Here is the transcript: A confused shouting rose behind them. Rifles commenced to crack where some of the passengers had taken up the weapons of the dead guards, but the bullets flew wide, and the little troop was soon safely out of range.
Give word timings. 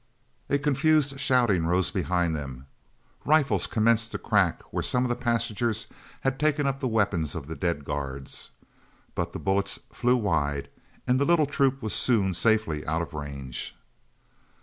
A 0.49 0.57
confused 0.57 1.19
shouting 1.19 1.67
rose 1.67 1.91
behind 1.91 2.35
them. 2.35 2.65
Rifles 3.23 3.67
commenced 3.67 4.11
to 4.13 4.17
crack 4.17 4.63
where 4.73 4.81
some 4.81 5.05
of 5.05 5.09
the 5.09 5.15
passengers 5.15 5.85
had 6.21 6.39
taken 6.39 6.65
up 6.65 6.79
the 6.79 6.87
weapons 6.87 7.35
of 7.35 7.45
the 7.45 7.53
dead 7.55 7.85
guards, 7.85 8.49
but 9.13 9.31
the 9.31 9.37
bullets 9.37 9.77
flew 9.93 10.15
wide, 10.17 10.71
and 11.05 11.19
the 11.19 11.25
little 11.25 11.45
troop 11.45 11.83
was 11.83 11.93
soon 11.93 12.33
safely 12.33 12.83
out 12.87 13.03
of 13.03 13.13
range. 13.13 13.75